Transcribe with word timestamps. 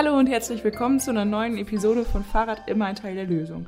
Hallo 0.00 0.16
und 0.16 0.28
herzlich 0.28 0.62
willkommen 0.62 1.00
zu 1.00 1.10
einer 1.10 1.24
neuen 1.24 1.58
Episode 1.58 2.04
von 2.04 2.22
Fahrrad 2.22 2.68
immer 2.68 2.84
ein 2.84 2.94
Teil 2.94 3.16
der 3.16 3.26
Lösung. 3.26 3.66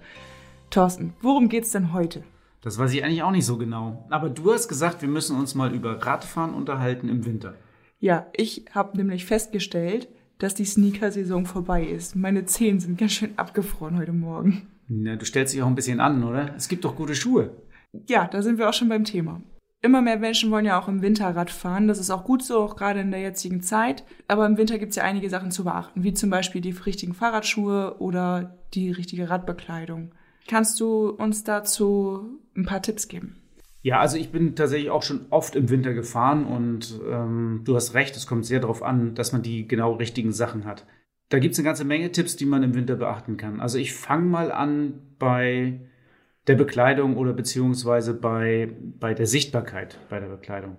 Thorsten, 0.70 1.12
worum 1.20 1.48
geht's 1.48 1.72
denn 1.72 1.92
heute? 1.92 2.22
Das 2.60 2.78
weiß 2.78 2.94
ich 2.94 3.02
eigentlich 3.02 3.24
auch 3.24 3.32
nicht 3.32 3.46
so 3.46 3.56
genau. 3.56 4.06
Aber 4.10 4.28
du 4.28 4.52
hast 4.52 4.68
gesagt, 4.68 5.02
wir 5.02 5.08
müssen 5.08 5.36
uns 5.36 5.56
mal 5.56 5.74
über 5.74 6.06
Radfahren 6.06 6.54
unterhalten 6.54 7.08
im 7.08 7.26
Winter. 7.26 7.54
Ja, 7.98 8.28
ich 8.32 8.66
habe 8.70 8.96
nämlich 8.96 9.26
festgestellt, 9.26 10.06
dass 10.38 10.54
die 10.54 10.66
Sneaker-Saison 10.66 11.46
vorbei 11.46 11.82
ist. 11.82 12.14
Meine 12.14 12.44
Zehen 12.44 12.78
sind 12.78 12.96
ganz 12.96 13.10
schön 13.10 13.36
abgefroren 13.36 13.98
heute 13.98 14.12
Morgen. 14.12 14.68
Na, 14.86 15.16
du 15.16 15.26
stellst 15.26 15.52
dich 15.52 15.62
auch 15.64 15.66
ein 15.66 15.74
bisschen 15.74 15.98
an, 15.98 16.22
oder? 16.22 16.54
Es 16.54 16.68
gibt 16.68 16.84
doch 16.84 16.94
gute 16.94 17.16
Schuhe. 17.16 17.50
Ja, 18.06 18.28
da 18.28 18.40
sind 18.40 18.56
wir 18.56 18.68
auch 18.68 18.74
schon 18.74 18.88
beim 18.88 19.02
Thema. 19.02 19.42
Immer 19.82 20.02
mehr 20.02 20.18
Menschen 20.18 20.50
wollen 20.50 20.66
ja 20.66 20.78
auch 20.78 20.88
im 20.88 21.00
Winter 21.00 21.34
Rad 21.34 21.50
fahren. 21.50 21.88
Das 21.88 21.98
ist 21.98 22.10
auch 22.10 22.24
gut 22.24 22.42
so, 22.42 22.60
auch 22.60 22.76
gerade 22.76 23.00
in 23.00 23.10
der 23.10 23.20
jetzigen 23.20 23.62
Zeit. 23.62 24.04
Aber 24.28 24.44
im 24.44 24.58
Winter 24.58 24.78
gibt 24.78 24.90
es 24.90 24.96
ja 24.96 25.04
einige 25.04 25.30
Sachen 25.30 25.50
zu 25.50 25.64
beachten, 25.64 26.02
wie 26.02 26.12
zum 26.12 26.28
Beispiel 26.28 26.60
die 26.60 26.72
richtigen 26.72 27.14
Fahrradschuhe 27.14 27.96
oder 27.98 28.58
die 28.74 28.90
richtige 28.90 29.30
Radbekleidung. 29.30 30.12
Kannst 30.46 30.80
du 30.80 31.08
uns 31.08 31.44
dazu 31.44 32.40
ein 32.54 32.66
paar 32.66 32.82
Tipps 32.82 33.08
geben? 33.08 33.36
Ja, 33.82 34.00
also 34.00 34.18
ich 34.18 34.30
bin 34.30 34.54
tatsächlich 34.54 34.90
auch 34.90 35.02
schon 35.02 35.26
oft 35.30 35.56
im 35.56 35.70
Winter 35.70 35.94
gefahren 35.94 36.44
und 36.44 37.00
ähm, 37.10 37.62
du 37.64 37.74
hast 37.74 37.94
recht, 37.94 38.14
es 38.14 38.26
kommt 38.26 38.44
sehr 38.44 38.60
darauf 38.60 38.82
an, 38.82 39.14
dass 39.14 39.32
man 39.32 39.42
die 39.42 39.66
genau 39.66 39.94
richtigen 39.94 40.32
Sachen 40.32 40.66
hat. 40.66 40.84
Da 41.30 41.38
gibt 41.38 41.52
es 41.54 41.58
eine 41.58 41.64
ganze 41.64 41.84
Menge 41.86 42.12
Tipps, 42.12 42.36
die 42.36 42.44
man 42.44 42.62
im 42.62 42.74
Winter 42.74 42.96
beachten 42.96 43.38
kann. 43.38 43.60
Also 43.60 43.78
ich 43.78 43.94
fange 43.94 44.26
mal 44.26 44.52
an 44.52 45.00
bei 45.18 45.80
der 46.50 46.56
Bekleidung 46.56 47.16
oder 47.16 47.32
beziehungsweise 47.32 48.12
bei, 48.12 48.68
bei 48.98 49.14
der 49.14 49.28
Sichtbarkeit 49.28 50.00
bei 50.08 50.18
der 50.18 50.26
Bekleidung. 50.26 50.78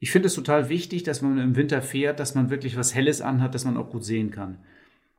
Ich 0.00 0.10
finde 0.10 0.26
es 0.26 0.34
total 0.34 0.68
wichtig, 0.68 1.02
dass 1.02 1.22
man 1.22 1.38
im 1.38 1.56
Winter 1.56 1.80
fährt, 1.80 2.20
dass 2.20 2.34
man 2.34 2.50
wirklich 2.50 2.76
was 2.76 2.94
Helles 2.94 3.22
anhat, 3.22 3.54
dass 3.54 3.64
man 3.64 3.78
auch 3.78 3.88
gut 3.88 4.04
sehen 4.04 4.30
kann. 4.30 4.58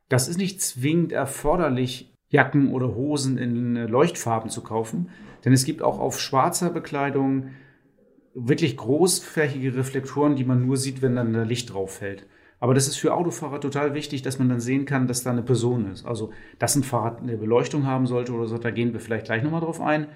Das 0.08 0.28
ist 0.28 0.38
nicht 0.38 0.62
zwingend 0.62 1.12
erforderlich, 1.12 2.14
Jacken 2.30 2.72
oder 2.72 2.94
Hosen 2.94 3.40
in 3.40 3.74
Leuchtfarben 3.88 4.52
zu 4.52 4.62
kaufen, 4.62 5.10
denn 5.44 5.54
es 5.54 5.66
gibt 5.66 5.82
auch 5.82 5.98
auf 5.98 6.20
schwarzer 6.22 6.70
Bekleidung 6.70 7.50
wirklich 8.36 8.78
großflächige 8.78 9.76
Reflektoren, 9.76 10.36
die 10.36 10.46
man 10.46 10.64
nur 10.64 10.78
sieht, 10.78 11.02
wenn 11.02 11.16
dann 11.16 11.34
da 11.34 11.42
Licht 11.42 11.74
drauf 11.74 11.96
fällt. 11.96 12.28
Aber 12.60 12.74
das 12.74 12.88
ist 12.88 12.98
für 12.98 13.14
Autofahrer 13.14 13.62
total 13.62 13.94
wichtig, 13.94 14.22
dass 14.22 14.38
man 14.38 14.50
dann 14.50 14.60
sehen 14.60 14.86
kann, 14.86 15.08
dass 15.08 15.24
da 15.24 15.32
eine 15.32 15.44
Person 15.44 15.90
ist. 15.92 16.06
Also, 16.06 16.32
dass 16.58 16.76
ein 16.76 16.84
Fahrrad 16.84 17.22
eine 17.22 17.38
Beleuchtung 17.38 17.86
haben 17.86 18.06
sollte 18.06 18.34
oder 18.34 18.48
so, 18.48 18.58
da 18.58 18.72
gehen 18.72 18.94
wir 18.94 19.00
vielleicht 19.00 19.26
gleich 19.26 19.44
nochmal 19.44 19.62
drauf 19.62 19.80
ein. 19.80 20.08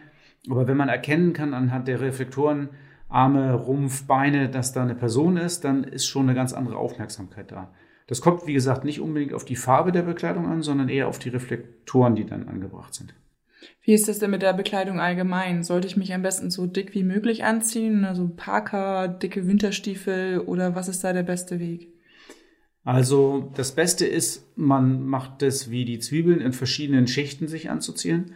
Aber 0.50 0.68
wenn 0.68 0.78
man 0.78 0.90
erkennen 0.90 1.32
kann 1.34 1.54
anhand 1.54 1.88
der 1.88 2.02
Reflektoren, 2.02 2.70
Arme, 3.08 3.54
Rumpf, 3.54 4.08
Beine, 4.08 4.50
dass 4.50 4.74
da 4.74 4.82
eine 4.82 4.96
Person 4.96 5.38
ist, 5.38 5.64
dann 5.64 5.84
ist 5.84 6.06
schon 6.06 6.24
eine 6.24 6.36
ganz 6.36 6.52
andere 6.52 6.78
Aufmerksamkeit 6.78 7.52
da. 7.52 7.72
Das 8.08 8.20
kommt, 8.20 8.46
wie 8.48 8.54
gesagt, 8.54 8.84
nicht 8.84 9.00
unbedingt 9.00 9.34
auf 9.34 9.46
die 9.46 9.56
Farbe 9.56 9.92
der 9.92 10.02
Bekleidung 10.02 10.48
an, 10.48 10.62
sondern 10.62 10.90
eher 10.90 11.08
auf 11.08 11.20
die 11.20 11.30
Reflektoren, 11.30 12.16
die 12.16 12.26
dann 12.26 12.50
angebracht 12.50 12.94
sind. 12.94 13.14
Wie 13.82 13.94
ist 13.94 14.10
das 14.10 14.20
denn 14.20 14.32
mit 14.32 14.42
der 14.42 14.54
Bekleidung 14.54 15.00
allgemein? 15.00 15.64
Sollte 15.64 15.88
ich 15.88 15.96
mich 15.96 16.14
am 16.14 16.22
besten 16.22 16.52
so 16.52 16.66
dick 16.68 16.94
wie 16.94 17.04
möglich 17.04 17.46
anziehen? 17.46 18.04
Also 18.04 18.30
Parker, 18.36 19.08
dicke 19.08 19.48
Winterstiefel 19.48 20.40
oder 20.40 20.76
was 20.76 20.90
ist 20.90 21.04
da 21.04 21.14
der 21.14 21.24
beste 21.24 21.60
Weg? 21.60 21.93
Also 22.84 23.52
das 23.56 23.74
Beste 23.74 24.06
ist, 24.06 24.58
man 24.58 25.06
macht 25.06 25.42
es 25.42 25.72
wie 25.72 25.86
die 25.86 26.00
Zwiebeln 26.00 26.42
in 26.42 26.54
verschiedenen 26.54 27.08
Schichten 27.08 27.48
sich 27.48 27.70
anzuziehen. 27.70 28.34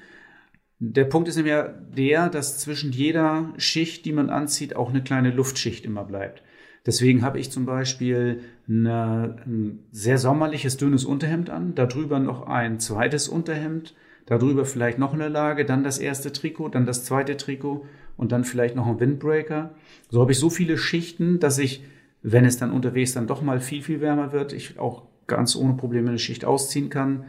Der 0.80 1.06
Punkt 1.06 1.28
ist 1.28 1.36
nämlich 1.36 1.56
der, 1.96 2.30
dass 2.30 2.60
zwischen 2.60 2.92
jeder 2.92 3.54
Schicht, 3.58 4.06
die 4.06 4.14
man 4.14 4.30
anzieht, 4.30 4.76
auch 4.76 4.90
eine 4.90 5.04
kleine 5.04 5.32
Luftschicht 5.32 5.86
immer 5.86 6.06
bleibt. 6.06 6.44
Deswegen 6.86 7.24
habe 7.24 7.40
ich 7.40 7.52
zum 7.52 7.66
Beispiel 7.66 8.42
eine, 8.70 9.36
ein 9.46 9.80
sehr 9.92 10.18
sommerliches, 10.18 10.78
dünnes 10.78 11.04
Unterhemd 11.04 11.50
an, 11.50 11.76
darüber 11.76 12.20
noch 12.20 12.48
ein 12.48 12.80
zweites 12.80 13.28
Unterhemd, 13.28 13.94
darüber 14.26 14.64
vielleicht 14.64 14.98
noch 14.98 15.14
eine 15.14 15.28
Lage, 15.28 15.66
dann 15.66 15.84
das 15.84 15.98
erste 15.98 16.32
Trikot, 16.32 16.70
dann 16.70 16.86
das 16.86 17.04
zweite 17.04 17.36
Trikot 17.36 17.86
und 18.16 18.32
dann 18.32 18.46
vielleicht 18.46 18.76
noch 18.76 18.88
ein 18.88 19.00
Windbreaker. 19.02 19.76
So 20.10 20.22
habe 20.22 20.32
ich 20.32 20.40
so 20.40 20.50
viele 20.50 20.78
Schichten, 20.78 21.40
dass 21.40 21.58
ich 21.58 21.84
wenn 22.30 22.44
es 22.44 22.58
dann 22.58 22.72
unterwegs 22.72 23.14
dann 23.14 23.26
doch 23.26 23.42
mal 23.42 23.62
viel, 23.62 23.82
viel 23.82 24.02
wärmer 24.02 24.34
wird, 24.34 24.52
ich 24.52 24.78
auch 24.80 25.04
ganz 25.28 25.56
ohne 25.56 25.76
Probleme 25.76 26.10
eine 26.10 26.20
Schicht 26.20 26.44
ausziehen 26.44 26.90
kann, 26.90 27.24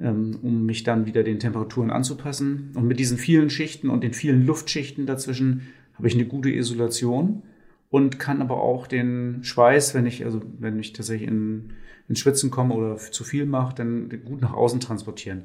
ähm, 0.00 0.40
um 0.42 0.66
mich 0.66 0.82
dann 0.82 1.06
wieder 1.06 1.22
den 1.22 1.38
Temperaturen 1.38 1.92
anzupassen. 1.92 2.72
Und 2.74 2.88
mit 2.88 2.98
diesen 2.98 3.16
vielen 3.16 3.48
Schichten 3.48 3.88
und 3.88 4.02
den 4.02 4.12
vielen 4.12 4.44
Luftschichten 4.44 5.06
dazwischen 5.06 5.68
habe 5.94 6.08
ich 6.08 6.14
eine 6.14 6.24
gute 6.24 6.50
Isolation 6.50 7.44
und 7.90 8.18
kann 8.18 8.42
aber 8.42 8.60
auch 8.60 8.88
den 8.88 9.44
Schweiß, 9.44 9.94
wenn 9.94 10.06
ich, 10.06 10.24
also 10.24 10.42
wenn 10.58 10.80
ich 10.80 10.94
tatsächlich 10.94 11.28
in, 11.28 11.74
ins 12.08 12.18
Schwitzen 12.18 12.50
komme 12.50 12.74
oder 12.74 12.96
zu 12.96 13.22
viel 13.22 13.46
mache, 13.46 13.76
dann 13.76 14.10
gut 14.24 14.40
nach 14.40 14.52
außen 14.52 14.80
transportieren. 14.80 15.44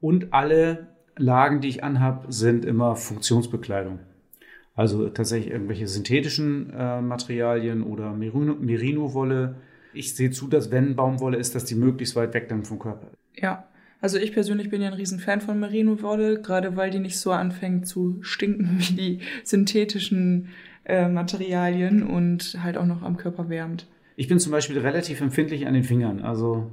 Und 0.00 0.32
alle 0.32 0.88
Lagen, 1.18 1.60
die 1.60 1.68
ich 1.68 1.84
anhab, 1.84 2.26
sind 2.30 2.64
immer 2.64 2.96
Funktionsbekleidung. 2.96 3.98
Also 4.76 5.08
tatsächlich 5.08 5.50
irgendwelche 5.52 5.88
synthetischen 5.88 6.70
äh, 6.70 7.00
Materialien 7.00 7.82
oder 7.82 8.12
Merino-Wolle. 8.12 9.56
Ich 9.94 10.14
sehe 10.14 10.30
zu, 10.30 10.48
dass 10.48 10.70
wenn 10.70 10.94
Baumwolle 10.94 11.38
ist, 11.38 11.54
dass 11.54 11.64
die 11.64 11.74
möglichst 11.74 12.14
weit 12.14 12.34
weg 12.34 12.48
dann 12.50 12.64
vom 12.64 12.78
Körper 12.78 13.06
ist. 13.06 13.42
Ja, 13.42 13.66
also 14.02 14.18
ich 14.18 14.32
persönlich 14.32 14.68
bin 14.68 14.82
ja 14.82 14.88
ein 14.88 14.94
Riesenfan 14.94 15.40
von 15.40 15.58
Merino-Wolle, 15.58 16.42
gerade 16.42 16.76
weil 16.76 16.90
die 16.90 16.98
nicht 16.98 17.18
so 17.18 17.32
anfängt 17.32 17.88
zu 17.88 18.18
stinken 18.20 18.76
wie 18.78 18.94
die 18.94 19.18
synthetischen 19.44 20.48
äh, 20.84 21.08
Materialien 21.08 22.02
und 22.02 22.58
halt 22.62 22.76
auch 22.76 22.86
noch 22.86 23.02
am 23.02 23.16
Körper 23.16 23.48
wärmt. 23.48 23.86
Ich 24.16 24.28
bin 24.28 24.38
zum 24.38 24.52
Beispiel 24.52 24.78
relativ 24.78 25.22
empfindlich 25.22 25.66
an 25.66 25.74
den 25.74 25.84
Fingern. 25.84 26.20
Also 26.20 26.70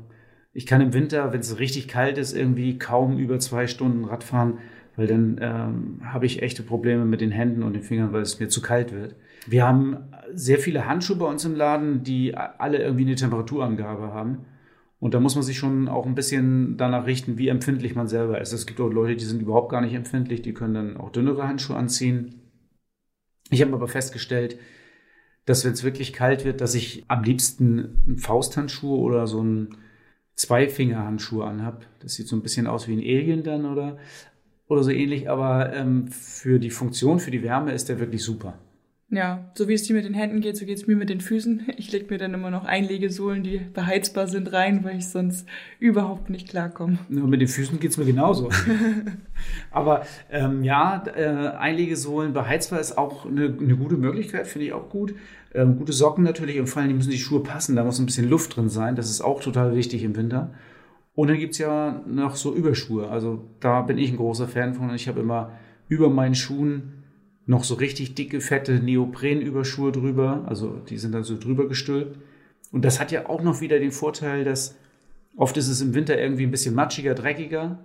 ich 0.53 0.65
kann 0.65 0.81
im 0.81 0.93
Winter, 0.93 1.31
wenn 1.31 1.39
es 1.39 1.57
richtig 1.57 1.87
kalt 1.87 2.17
ist, 2.17 2.33
irgendwie 2.33 2.77
kaum 2.77 3.17
über 3.17 3.39
zwei 3.39 3.67
Stunden 3.67 4.05
Radfahren 4.05 4.59
weil 4.95 5.07
dann 5.07 5.39
ähm, 5.41 6.01
habe 6.03 6.25
ich 6.25 6.41
echte 6.41 6.63
Probleme 6.63 7.05
mit 7.05 7.21
den 7.21 7.31
Händen 7.31 7.63
und 7.63 7.73
den 7.73 7.83
Fingern, 7.83 8.13
weil 8.13 8.21
es 8.21 8.39
mir 8.39 8.49
zu 8.49 8.61
kalt 8.61 8.91
wird. 8.91 9.15
Wir 9.47 9.65
haben 9.65 9.97
sehr 10.33 10.59
viele 10.59 10.87
Handschuhe 10.87 11.17
bei 11.17 11.25
uns 11.25 11.43
im 11.45 11.55
Laden, 11.55 12.03
die 12.03 12.35
alle 12.35 12.77
irgendwie 12.77 13.05
eine 13.05 13.15
Temperaturangabe 13.15 14.13
haben. 14.13 14.45
Und 14.99 15.13
da 15.13 15.19
muss 15.19 15.35
man 15.35 15.43
sich 15.43 15.57
schon 15.57 15.89
auch 15.89 16.05
ein 16.05 16.15
bisschen 16.15 16.77
danach 16.77 17.05
richten, 17.05 17.37
wie 17.37 17.49
empfindlich 17.49 17.93
man 17.93 18.07
selber 18.07 18.39
ist. 18.39 18.53
Es 18.53 18.65
gibt 18.65 18.79
auch 18.79 18.89
Leute, 18.89 19.17
die 19.17 19.25
sind 19.25 19.41
überhaupt 19.41 19.69
gar 19.69 19.81
nicht 19.81 19.93
empfindlich, 19.93 20.41
die 20.41 20.53
können 20.53 20.73
dann 20.73 20.97
auch 20.97 21.11
dünnere 21.11 21.45
Handschuhe 21.45 21.75
anziehen. 21.75 22.41
Ich 23.49 23.61
habe 23.61 23.73
aber 23.73 23.89
festgestellt, 23.89 24.57
dass 25.45 25.65
wenn 25.65 25.73
es 25.73 25.83
wirklich 25.83 26.13
kalt 26.13 26.45
wird, 26.45 26.61
dass 26.61 26.73
ich 26.73 27.03
am 27.09 27.23
liebsten 27.23 27.97
einen 28.07 28.17
Fausthandschuh 28.17 28.95
oder 28.95 29.27
so 29.27 29.41
einen 29.41 29.75
Zweifingerhandschuh 30.35 31.41
anhab. 31.41 31.85
Das 31.99 32.13
sieht 32.13 32.27
so 32.27 32.35
ein 32.35 32.41
bisschen 32.41 32.65
aus 32.65 32.87
wie 32.87 32.93
ein 32.93 32.99
Alien 32.99 33.43
dann, 33.43 33.65
oder? 33.65 33.97
Oder 34.67 34.83
so 34.83 34.91
ähnlich, 34.91 35.29
aber 35.29 35.73
ähm, 35.73 36.07
für 36.07 36.59
die 36.59 36.69
Funktion, 36.69 37.19
für 37.19 37.31
die 37.31 37.43
Wärme 37.43 37.73
ist 37.73 37.89
der 37.89 37.99
wirklich 37.99 38.23
super. 38.23 38.57
Ja, 39.13 39.51
so 39.53 39.67
wie 39.67 39.75
es 39.75 39.83
dir 39.83 39.95
mit 39.95 40.05
den 40.05 40.15
Händen 40.15 40.41
geht, 40.41 40.57
so 40.57 40.65
geht 40.65 40.77
es 40.77 40.87
mir 40.87 40.95
mit 40.95 41.09
den 41.09 41.21
Füßen. 41.21 41.67
Ich 41.77 41.91
lege 41.91 42.07
mir 42.09 42.17
dann 42.17 42.33
immer 42.33 42.49
noch 42.49 42.65
Einlegesohlen, 42.65 43.43
die 43.43 43.59
beheizbar 43.59 44.27
sind, 44.27 44.51
rein, 44.53 44.83
weil 44.83 44.97
ich 44.97 45.07
sonst 45.07 45.47
überhaupt 45.79 46.31
nicht 46.31 46.49
klarkomme. 46.49 46.97
Ja, 47.09 47.21
mit 47.21 47.39
den 47.39 47.47
Füßen 47.47 47.79
geht 47.79 47.91
es 47.91 47.97
mir 47.97 48.05
genauso. 48.05 48.49
Aber 49.71 50.07
ähm, 50.31 50.63
ja, 50.63 51.03
äh, 51.15 51.55
Einlegesohlen 51.57 52.33
beheizbar 52.33 52.79
ist 52.79 52.97
auch 52.97 53.27
eine, 53.27 53.45
eine 53.45 53.75
gute 53.75 53.97
Möglichkeit, 53.97 54.47
finde 54.47 54.67
ich 54.67 54.73
auch 54.73 54.89
gut. 54.89 55.13
Ähm, 55.53 55.77
gute 55.77 55.93
Socken 55.93 56.23
natürlich 56.23 56.59
und 56.59 56.65
vor 56.65 56.81
allem 56.81 56.95
müssen 56.95 57.11
die 57.11 57.19
Schuhe 57.19 57.43
passen, 57.43 57.75
da 57.75 57.83
muss 57.83 57.99
ein 57.99 58.07
bisschen 58.07 58.29
Luft 58.29 58.55
drin 58.55 58.69
sein. 58.69 58.95
Das 58.95 59.11
ist 59.11 59.21
auch 59.21 59.41
total 59.41 59.75
wichtig 59.75 60.03
im 60.03 60.15
Winter. 60.15 60.51
Und 61.15 61.27
dann 61.29 61.37
gibt's 61.37 61.59
ja 61.59 62.01
noch 62.07 62.35
so 62.35 62.53
Überschuhe. 62.55 63.09
Also 63.09 63.43
da 63.59 63.81
bin 63.81 63.97
ich 63.97 64.11
ein 64.11 64.17
großer 64.17 64.47
Fan 64.47 64.73
von. 64.73 64.93
Ich 64.95 65.07
habe 65.07 65.19
immer 65.19 65.51
über 65.87 66.09
meinen 66.09 66.35
Schuhen 66.35 67.03
noch 67.45 67.63
so 67.63 67.75
richtig 67.75 68.15
dicke, 68.15 68.41
fette 68.41 68.79
Neoprenüberschuhe 68.79 69.91
drüber. 69.91 70.43
Also 70.47 70.81
die 70.89 70.97
sind 70.97 71.13
dann 71.13 71.23
so 71.23 71.37
drüber 71.37 71.67
gestülpt. 71.67 72.17
Und 72.71 72.83
das 72.83 72.99
hat 72.99 73.11
ja 73.11 73.27
auch 73.29 73.43
noch 73.43 73.61
wieder 73.61 73.79
den 73.79 73.91
Vorteil, 73.91 74.43
dass 74.43 74.75
oft 75.37 75.55
ist 75.57 75.67
es 75.67 75.81
im 75.81 75.93
Winter 75.93 76.19
irgendwie 76.19 76.43
ein 76.43 76.51
bisschen 76.51 76.73
matschiger, 76.73 77.13
dreckiger. 77.13 77.77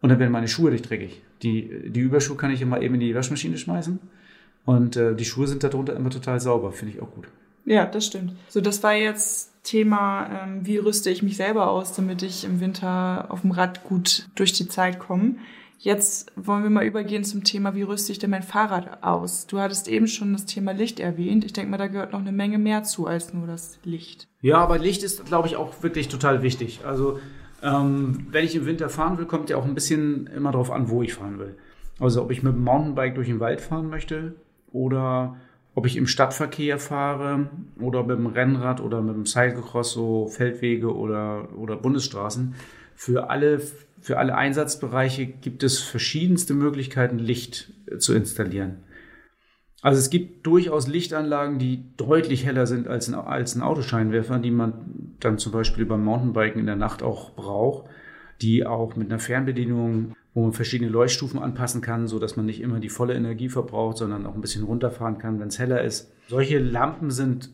Und 0.00 0.08
dann 0.08 0.18
werden 0.18 0.32
meine 0.32 0.48
Schuhe 0.48 0.70
nicht 0.70 0.88
dreckig. 0.88 1.22
Die, 1.42 1.90
die 1.90 2.00
Überschuhe 2.00 2.36
kann 2.36 2.50
ich 2.50 2.60
immer 2.60 2.82
eben 2.82 2.94
in 2.94 3.00
die 3.00 3.14
Waschmaschine 3.14 3.56
schmeißen. 3.56 4.00
Und 4.64 4.96
äh, 4.96 5.14
die 5.14 5.24
Schuhe 5.24 5.46
sind 5.46 5.62
darunter 5.62 5.94
immer 5.94 6.10
total 6.10 6.40
sauber. 6.40 6.72
Finde 6.72 6.94
ich 6.94 7.02
auch 7.02 7.10
gut. 7.10 7.28
Ja, 7.64 7.86
das 7.86 8.06
stimmt. 8.06 8.34
So, 8.48 8.60
das 8.60 8.82
war 8.82 8.94
jetzt 8.94 9.52
Thema, 9.64 10.28
ähm, 10.44 10.66
wie 10.66 10.76
rüste 10.76 11.10
ich 11.10 11.22
mich 11.22 11.36
selber 11.36 11.70
aus, 11.70 11.94
damit 11.94 12.22
ich 12.22 12.44
im 12.44 12.60
Winter 12.60 13.26
auf 13.30 13.40
dem 13.40 13.50
Rad 13.50 13.84
gut 13.84 14.28
durch 14.34 14.52
die 14.52 14.68
Zeit 14.68 14.98
komme. 14.98 15.36
Jetzt 15.78 16.32
wollen 16.36 16.62
wir 16.62 16.70
mal 16.70 16.86
übergehen 16.86 17.24
zum 17.24 17.44
Thema, 17.44 17.74
wie 17.74 17.82
rüste 17.82 18.12
ich 18.12 18.18
denn 18.18 18.30
mein 18.30 18.42
Fahrrad 18.42 19.02
aus? 19.02 19.46
Du 19.46 19.58
hattest 19.58 19.88
eben 19.88 20.06
schon 20.06 20.32
das 20.32 20.46
Thema 20.46 20.72
Licht 20.72 21.00
erwähnt. 21.00 21.44
Ich 21.44 21.52
denke 21.52 21.70
mal, 21.70 21.78
da 21.78 21.88
gehört 21.88 22.12
noch 22.12 22.20
eine 22.20 22.32
Menge 22.32 22.58
mehr 22.58 22.84
zu 22.84 23.06
als 23.06 23.34
nur 23.34 23.46
das 23.46 23.78
Licht. 23.84 24.28
Ja, 24.40 24.58
aber 24.58 24.78
Licht 24.78 25.02
ist, 25.02 25.26
glaube 25.26 25.48
ich, 25.48 25.56
auch 25.56 25.82
wirklich 25.82 26.08
total 26.08 26.42
wichtig. 26.42 26.80
Also 26.86 27.18
ähm, 27.62 28.26
wenn 28.30 28.44
ich 28.44 28.54
im 28.54 28.66
Winter 28.66 28.88
fahren 28.88 29.18
will, 29.18 29.26
kommt 29.26 29.50
ja 29.50 29.56
auch 29.56 29.64
ein 29.64 29.74
bisschen 29.74 30.26
immer 30.28 30.52
darauf 30.52 30.70
an, 30.70 30.88
wo 30.88 31.02
ich 31.02 31.14
fahren 31.14 31.38
will. 31.38 31.56
Also 31.98 32.22
ob 32.22 32.30
ich 32.30 32.42
mit 32.42 32.54
dem 32.54 32.64
Mountainbike 32.64 33.14
durch 33.14 33.28
den 33.28 33.40
Wald 33.40 33.60
fahren 33.60 33.88
möchte 33.88 34.34
oder 34.72 35.36
ob 35.74 35.86
ich 35.86 35.96
im 35.96 36.06
Stadtverkehr 36.06 36.78
fahre 36.78 37.48
oder 37.80 38.02
mit 38.02 38.16
dem 38.16 38.26
Rennrad 38.26 38.80
oder 38.80 39.02
mit 39.02 39.16
dem 39.16 39.26
Cyclecross, 39.26 39.92
so 39.92 40.28
Feldwege 40.28 40.94
oder, 40.94 41.48
oder 41.58 41.76
Bundesstraßen. 41.76 42.54
Für 42.94 43.28
alle, 43.30 43.60
für 44.00 44.18
alle 44.18 44.36
Einsatzbereiche 44.36 45.26
gibt 45.26 45.62
es 45.64 45.80
verschiedenste 45.80 46.54
Möglichkeiten, 46.54 47.18
Licht 47.18 47.72
zu 47.98 48.14
installieren. 48.14 48.84
Also 49.82 49.98
es 49.98 50.08
gibt 50.08 50.46
durchaus 50.46 50.86
Lichtanlagen, 50.86 51.58
die 51.58 51.84
deutlich 51.98 52.46
heller 52.46 52.66
sind 52.66 52.88
als 52.88 53.08
ein, 53.08 53.14
als 53.14 53.54
ein 53.54 53.60
Autoscheinwerfer, 53.60 54.38
die 54.38 54.50
man 54.50 55.16
dann 55.20 55.36
zum 55.36 55.52
Beispiel 55.52 55.84
beim 55.84 56.02
Mountainbiken 56.02 56.60
in 56.60 56.66
der 56.66 56.76
Nacht 56.76 57.02
auch 57.02 57.32
braucht, 57.32 57.90
die 58.40 58.64
auch 58.64 58.96
mit 58.96 59.10
einer 59.10 59.18
Fernbedienung 59.18 60.13
wo 60.34 60.42
man 60.42 60.52
verschiedene 60.52 60.90
Leuchtstufen 60.90 61.38
anpassen 61.38 61.80
kann, 61.80 62.08
so 62.08 62.18
dass 62.18 62.36
man 62.36 62.44
nicht 62.44 62.60
immer 62.60 62.80
die 62.80 62.88
volle 62.88 63.14
Energie 63.14 63.48
verbraucht, 63.48 63.98
sondern 63.98 64.26
auch 64.26 64.34
ein 64.34 64.40
bisschen 64.40 64.64
runterfahren 64.64 65.18
kann, 65.18 65.38
wenn 65.40 65.48
es 65.48 65.58
heller 65.58 65.82
ist. 65.82 66.12
Solche 66.28 66.58
Lampen 66.58 67.10
sind 67.10 67.50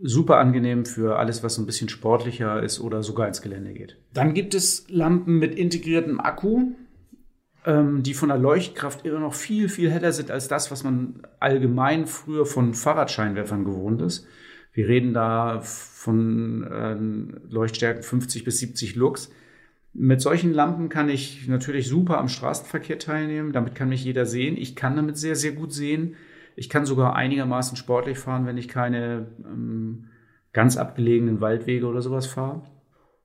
super 0.00 0.36
angenehm 0.36 0.84
für 0.84 1.18
alles, 1.18 1.42
was 1.42 1.54
so 1.54 1.62
ein 1.62 1.66
bisschen 1.66 1.88
sportlicher 1.88 2.62
ist 2.62 2.80
oder 2.80 3.02
sogar 3.02 3.26
ins 3.26 3.42
Gelände 3.42 3.72
geht. 3.72 3.96
Dann 4.12 4.34
gibt 4.34 4.54
es 4.54 4.86
Lampen 4.88 5.38
mit 5.38 5.54
integriertem 5.54 6.20
Akku, 6.20 6.72
ähm, 7.64 8.02
die 8.02 8.14
von 8.14 8.28
der 8.28 8.38
Leuchtkraft 8.38 9.04
immer 9.04 9.20
noch 9.20 9.34
viel, 9.34 9.68
viel 9.68 9.90
heller 9.90 10.12
sind 10.12 10.30
als 10.30 10.48
das, 10.48 10.70
was 10.70 10.84
man 10.84 11.22
allgemein 11.40 12.06
früher 12.06 12.46
von 12.46 12.74
Fahrradscheinwerfern 12.74 13.64
gewohnt 13.64 14.02
ist. 14.02 14.26
Wir 14.72 14.86
reden 14.86 15.14
da 15.14 15.60
von 15.62 16.62
äh, 16.62 17.52
Leuchtstärken 17.52 18.02
50 18.02 18.44
bis 18.44 18.58
70 18.58 18.94
Lux. 18.94 19.32
Mit 19.92 20.20
solchen 20.20 20.52
Lampen 20.52 20.88
kann 20.88 21.08
ich 21.08 21.48
natürlich 21.48 21.88
super 21.88 22.18
am 22.18 22.28
Straßenverkehr 22.28 22.98
teilnehmen. 22.98 23.52
Damit 23.52 23.74
kann 23.74 23.88
mich 23.88 24.04
jeder 24.04 24.26
sehen. 24.26 24.56
Ich 24.56 24.76
kann 24.76 24.96
damit 24.96 25.16
sehr, 25.16 25.34
sehr 25.34 25.52
gut 25.52 25.72
sehen. 25.72 26.14
Ich 26.56 26.68
kann 26.68 26.86
sogar 26.86 27.16
einigermaßen 27.16 27.76
sportlich 27.76 28.18
fahren, 28.18 28.46
wenn 28.46 28.58
ich 28.58 28.68
keine 28.68 29.28
ähm, 29.44 30.06
ganz 30.52 30.76
abgelegenen 30.76 31.40
Waldwege 31.40 31.86
oder 31.86 32.02
sowas 32.02 32.26
fahre. 32.26 32.62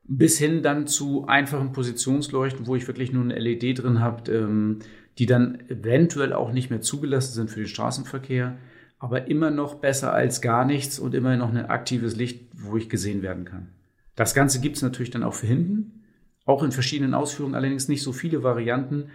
Bis 0.03 0.37
hin 0.37 0.61
dann 0.61 0.87
zu 0.87 1.25
einfachen 1.27 1.71
Positionsleuchten, 1.71 2.67
wo 2.67 2.75
ich 2.75 2.87
wirklich 2.87 3.13
nur 3.13 3.23
eine 3.23 3.39
LED 3.39 3.83
drin 3.83 4.01
habe, 4.01 4.31
ähm, 4.31 4.79
die 5.17 5.25
dann 5.25 5.59
eventuell 5.69 6.33
auch 6.33 6.51
nicht 6.51 6.69
mehr 6.69 6.81
zugelassen 6.81 7.33
sind 7.33 7.49
für 7.49 7.61
den 7.61 7.67
Straßenverkehr, 7.67 8.57
aber 8.99 9.27
immer 9.27 9.51
noch 9.51 9.75
besser 9.75 10.13
als 10.13 10.41
gar 10.41 10.65
nichts 10.65 10.99
und 10.99 11.13
immer 11.13 11.35
noch 11.35 11.49
ein 11.49 11.65
aktives 11.65 12.15
Licht, 12.15 12.49
wo 12.53 12.77
ich 12.77 12.89
gesehen 12.89 13.21
werden 13.21 13.45
kann. 13.45 13.69
Das 14.15 14.33
Ganze 14.33 14.61
gibt 14.61 14.75
es 14.75 14.81
natürlich 14.81 15.11
dann 15.11 15.23
auch 15.23 15.33
für 15.33 15.47
hinten. 15.47 16.02
Auch 16.45 16.63
in 16.63 16.71
verschiedenen 16.71 17.13
Ausführungen, 17.13 17.55
allerdings 17.55 17.87
nicht 17.87 18.03
so 18.03 18.11
viele 18.11 18.43
Varianten. 18.43 19.09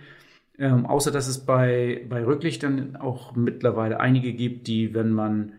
Ähm, 0.58 0.86
außer 0.86 1.10
dass 1.10 1.28
es 1.28 1.44
bei, 1.44 2.04
bei 2.08 2.25
Rücklichtern 2.25 2.96
auch 2.96 3.36
mittlerweile 3.36 4.00
einige 4.00 4.32
gibt, 4.32 4.66
die, 4.66 4.92
wenn 4.94 5.12
man 5.12 5.52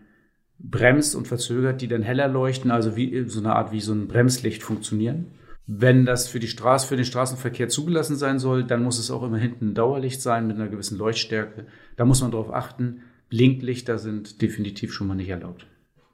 bremst 0.60 1.16
und 1.16 1.28
verzögert, 1.28 1.82
die 1.82 1.88
dann 1.88 2.02
heller 2.02 2.28
leuchten, 2.28 2.70
also 2.70 2.98
wie 2.98 3.24
so 3.28 3.40
eine 3.40 3.56
Art 3.56 3.72
wie 3.72 3.80
so 3.80 3.94
ein 3.94 4.08
Bremslicht 4.08 4.62
funktionieren. 4.62 5.28
Wenn 5.68 6.06
das 6.06 6.28
für 6.28 6.40
die 6.40 6.48
Straße, 6.48 6.88
für 6.88 6.96
den 6.96 7.06
Straßenverkehr 7.06 7.70
zugelassen 7.70 8.16
sein 8.16 8.40
soll, 8.40 8.64
dann 8.64 8.84
muss 8.84 9.00
es 9.00 9.12
auch 9.12 9.24
immer 9.24 9.38
hinten 9.38 9.70
ein 9.70 9.74
Dauerlicht 9.76 10.22
sein 10.22 10.48
mit 10.48 10.58
einer 10.58 10.68
gewissen 10.68 10.98
Leuchtstärke. 10.98 11.68
Da 11.96 12.06
muss 12.06 12.22
man 12.22 12.32
darauf 12.32 12.52
achten. 12.52 13.04
Blinklichter 13.30 14.00
sind 14.00 14.42
definitiv 14.42 14.92
schon 14.92 15.08
mal 15.08 15.16
nicht 15.16 15.30
erlaubt. 15.30 15.68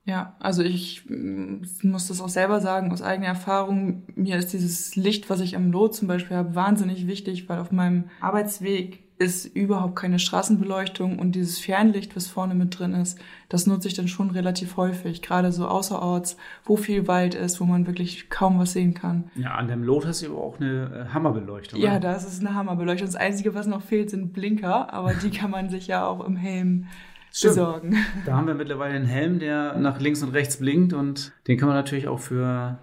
Ja, 0.05 0.35
also 0.39 0.61
ich 0.61 1.03
muss 1.09 2.07
das 2.07 2.21
auch 2.21 2.29
selber 2.29 2.61
sagen, 2.61 2.91
aus 2.91 3.01
eigener 3.01 3.27
Erfahrung, 3.27 4.03
mir 4.13 4.37
ist 4.37 4.53
dieses 4.53 4.95
Licht, 4.95 5.31
was 5.31 5.39
ich 5.39 5.55
am 5.55 5.71
Lot 5.71 5.95
zum 5.95 6.07
Beispiel 6.07 6.37
habe, 6.37 6.53
wahnsinnig 6.53 7.07
wichtig, 7.07 7.49
weil 7.49 7.59
auf 7.59 7.71
meinem 7.71 8.05
Arbeitsweg 8.21 9.05
ist 9.17 9.45
überhaupt 9.45 9.95
keine 9.95 10.19
Straßenbeleuchtung 10.19 11.17
und 11.19 11.33
dieses 11.33 11.57
Fernlicht, 11.57 12.15
was 12.15 12.27
vorne 12.27 12.53
mit 12.53 12.77
drin 12.77 12.93
ist, 12.93 13.17
das 13.47 13.65
nutze 13.65 13.87
ich 13.87 13.93
dann 13.93 14.07
schon 14.07 14.29
relativ 14.29 14.77
häufig, 14.77 15.21
gerade 15.21 15.51
so 15.51 15.67
außerorts, 15.67 16.37
wo 16.65 16.75
viel 16.75 17.07
Wald 17.07 17.33
ist, 17.33 17.61
wo 17.61 17.65
man 17.65 17.87
wirklich 17.87 18.29
kaum 18.29 18.59
was 18.59 18.73
sehen 18.73 18.93
kann. 18.93 19.31
Ja, 19.35 19.55
an 19.55 19.69
dem 19.69 19.83
Lot 19.83 20.05
hast 20.05 20.21
du 20.21 20.31
aber 20.31 20.43
auch 20.43 20.59
eine 20.59 21.07
äh, 21.09 21.13
Hammerbeleuchtung. 21.13 21.79
Ja, 21.79 21.99
da 21.99 22.13
ist 22.13 22.27
es 22.27 22.41
eine 22.41 22.53
Hammerbeleuchtung. 22.53 23.07
Das 23.07 23.15
Einzige, 23.15 23.55
was 23.55 23.67
noch 23.67 23.81
fehlt, 23.81 24.09
sind 24.09 24.33
Blinker, 24.33 24.93
aber 24.93 25.13
die 25.13 25.29
kann 25.35 25.49
man 25.49 25.69
sich 25.69 25.87
ja 25.87 26.05
auch 26.05 26.23
im 26.25 26.35
Helm 26.35 26.87
Stimmt. 27.35 27.55
besorgen. 27.55 27.97
Da 28.25 28.37
haben 28.37 28.47
wir 28.47 28.53
mittlerweile 28.53 28.93
einen 28.93 29.05
Helm, 29.05 29.39
der 29.39 29.77
nach 29.77 29.99
links 29.99 30.23
und 30.23 30.29
rechts 30.29 30.55
blinkt 30.55 30.93
und 30.93 31.33
den 31.47 31.57
kann 31.57 31.67
man 31.67 31.75
natürlich 31.75 32.07
auch 32.07 32.19
für 32.19 32.79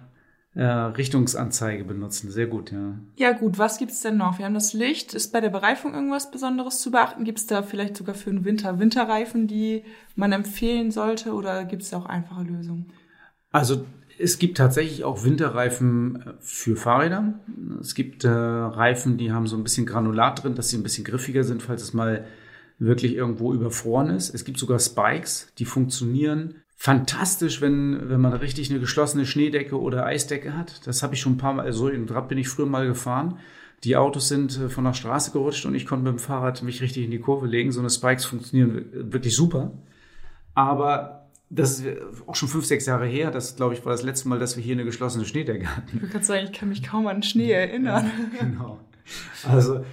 äh, 0.53 0.63
Richtungsanzeige 0.63 1.83
benutzen. 1.83 2.29
Sehr 2.29 2.45
gut, 2.45 2.71
ja. 2.71 2.93
Ja 3.15 3.31
gut, 3.31 3.57
was 3.57 3.79
gibt's 3.79 4.01
denn 4.01 4.17
noch? 4.17 4.37
Wir 4.37 4.45
haben 4.45 4.53
das 4.53 4.73
Licht. 4.73 5.15
Ist 5.15 5.33
bei 5.33 5.41
der 5.41 5.49
Bereifung 5.49 5.95
irgendwas 5.95 6.29
Besonderes 6.29 6.81
zu 6.81 6.91
beachten? 6.91 7.23
Gibt's 7.23 7.47
da 7.47 7.63
vielleicht 7.63 7.97
sogar 7.97 8.13
für 8.13 8.29
den 8.29 8.45
Winter 8.45 8.77
Winterreifen, 8.77 9.47
die 9.47 9.83
man 10.15 10.31
empfehlen 10.31 10.91
sollte 10.91 11.33
oder 11.33 11.65
gibt's 11.65 11.89
da 11.89 11.97
auch 11.97 12.05
einfache 12.05 12.43
Lösungen? 12.43 12.93
Also 13.51 13.85
es 14.19 14.37
gibt 14.37 14.59
tatsächlich 14.59 15.03
auch 15.03 15.23
Winterreifen 15.23 16.21
äh, 16.21 16.33
für 16.41 16.75
Fahrräder. 16.75 17.33
Es 17.81 17.95
gibt 17.95 18.23
äh, 18.23 18.29
Reifen, 18.29 19.17
die 19.17 19.31
haben 19.31 19.47
so 19.47 19.57
ein 19.57 19.63
bisschen 19.63 19.87
Granulat 19.87 20.43
drin, 20.43 20.53
dass 20.53 20.69
sie 20.69 20.77
ein 20.77 20.83
bisschen 20.83 21.05
griffiger 21.05 21.43
sind, 21.43 21.63
falls 21.63 21.81
es 21.81 21.93
mal 21.93 22.27
wirklich 22.79 23.15
irgendwo 23.15 23.53
überfroren 23.53 24.09
ist. 24.09 24.33
Es 24.33 24.45
gibt 24.45 24.57
sogar 24.57 24.79
Spikes, 24.79 25.51
die 25.57 25.65
funktionieren 25.65 26.55
fantastisch, 26.75 27.61
wenn, 27.61 28.09
wenn 28.09 28.19
man 28.19 28.33
richtig 28.33 28.69
eine 28.69 28.81
geschlossene 28.81 29.25
Schneedecke 29.25 29.79
oder 29.79 30.05
Eisdecke 30.05 30.57
hat. 30.57 30.85
Das 30.85 31.01
habe 31.01 31.15
ich 31.15 31.21
schon 31.21 31.33
ein 31.33 31.37
paar 31.37 31.53
Mal, 31.53 31.65
also 31.65 31.87
in 31.87 32.09
Rad 32.09 32.27
bin 32.27 32.37
ich 32.37 32.49
früher 32.49 32.65
mal 32.65 32.85
gefahren. 32.85 33.39
Die 33.85 33.95
Autos 33.95 34.27
sind 34.27 34.59
äh, 34.59 34.67
von 34.67 34.83
der 34.83 34.93
Straße 34.93 35.31
gerutscht 35.31 35.65
und 35.65 35.75
ich 35.75 35.85
konnte 35.85 36.03
mit 36.03 36.19
dem 36.19 36.19
Fahrrad 36.19 36.61
mich 36.61 36.81
richtig 36.81 37.05
in 37.05 37.11
die 37.11 37.19
Kurve 37.19 37.47
legen. 37.47 37.71
So 37.71 37.79
eine 37.79 37.89
Spikes 37.89 38.25
funktionieren 38.25 38.85
wirklich 38.91 39.33
super. 39.33 39.71
Aber 40.55 41.29
das 41.49 41.79
ist 41.79 41.97
auch 42.27 42.35
schon 42.35 42.49
fünf, 42.49 42.65
sechs 42.65 42.85
Jahre 42.85 43.05
her. 43.05 43.31
Das, 43.31 43.55
glaube 43.55 43.75
ich, 43.75 43.85
war 43.85 43.91
das 43.91 44.03
letzte 44.03 44.27
Mal, 44.27 44.39
dass 44.39 44.57
wir 44.57 44.63
hier 44.63 44.73
eine 44.73 44.85
geschlossene 44.85 45.23
Schneedecke 45.23 45.73
hatten. 45.73 45.87
Ich 45.87 46.01
würde 46.01 46.07
gerade 46.07 46.25
sagen, 46.25 46.45
ich 46.51 46.57
kann 46.57 46.67
mich 46.67 46.83
kaum 46.83 47.07
an 47.07 47.23
Schnee 47.23 47.51
erinnern. 47.51 48.11
Ja, 48.33 48.45
genau. 48.45 48.79
Also 49.47 49.85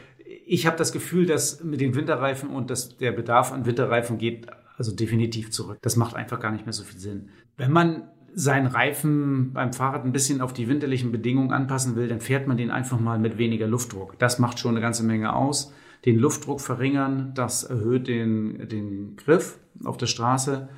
ich 0.46 0.66
habe 0.66 0.76
das 0.76 0.92
Gefühl, 0.92 1.26
dass 1.26 1.62
mit 1.64 1.80
den 1.80 1.94
Winterreifen 1.94 2.50
und 2.50 2.70
dass 2.70 2.96
der 2.96 3.12
Bedarf 3.12 3.52
an 3.52 3.66
Winterreifen 3.66 4.18
geht 4.18 4.46
also 4.76 4.94
definitiv 4.94 5.50
zurück. 5.50 5.78
Das 5.82 5.96
macht 5.96 6.16
einfach 6.16 6.40
gar 6.40 6.52
nicht 6.52 6.64
mehr 6.64 6.72
so 6.72 6.84
viel 6.84 6.98
Sinn. 6.98 7.28
Wenn 7.56 7.70
man 7.70 8.08
seinen 8.32 8.66
Reifen 8.66 9.52
beim 9.52 9.72
Fahrrad 9.72 10.04
ein 10.04 10.12
bisschen 10.12 10.40
auf 10.40 10.52
die 10.52 10.68
winterlichen 10.68 11.12
Bedingungen 11.12 11.52
anpassen 11.52 11.96
will, 11.96 12.08
dann 12.08 12.20
fährt 12.20 12.46
man 12.46 12.56
den 12.56 12.70
einfach 12.70 12.98
mal 12.98 13.18
mit 13.18 13.36
weniger 13.36 13.66
Luftdruck. 13.66 14.18
Das 14.18 14.38
macht 14.38 14.58
schon 14.58 14.70
eine 14.70 14.80
ganze 14.80 15.02
Menge 15.02 15.34
aus. 15.34 15.74
Den 16.06 16.18
Luftdruck 16.18 16.60
verringern, 16.60 17.32
das 17.34 17.64
erhöht 17.64 18.08
den, 18.08 18.68
den 18.68 19.16
Griff 19.16 19.58
auf 19.84 19.98
der 19.98 20.06
Straße 20.06 20.68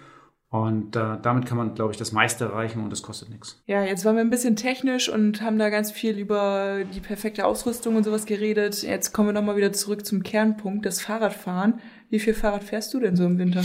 und 0.53 0.97
äh, 0.97 1.17
damit 1.23 1.47
kann 1.47 1.57
man, 1.57 1.75
glaube 1.75 1.93
ich, 1.93 1.97
das 1.97 2.13
meiste 2.13 2.45
erreichen 2.45 2.85
und 2.85 2.93
es 2.93 3.03
kostet 3.03 3.31
nichts. 3.31 3.63
Ja, 3.65 3.83
jetzt 3.85 4.05
waren 4.05 4.17
wir 4.17 4.21
ein 4.21 4.29
bisschen 4.29 4.55
technisch 4.55 5.09
und 5.09 5.41
haben 5.41 5.59
da 5.59 5.71
ganz 5.71 5.91
viel 5.91 6.19
über 6.19 6.85
die 6.85 7.01
perfekte 7.01 7.47
Ausrüstung 7.47 7.97
und 7.97 8.05
sowas 8.05 8.27
geredet. 8.27 8.83
Jetzt 8.83 9.15
kommen 9.15 9.31
wir 9.31 9.33
nochmal 9.33 9.57
wieder 9.57 9.73
zurück 9.73 10.05
zum 10.05 10.23
Kernpunkt, 10.23 10.85
das 10.85 11.01
Fahrradfahren. 11.01 11.81
Wie 12.11 12.19
viel 12.19 12.35
Fahrrad 12.35 12.65
fährst 12.65 12.93
du 12.93 13.01
denn 13.01 13.17
so 13.17 13.25
im 13.25 13.39
Winter? 13.39 13.65